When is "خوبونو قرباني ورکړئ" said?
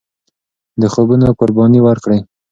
0.93-2.19